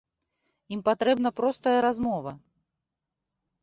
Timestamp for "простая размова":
1.43-2.31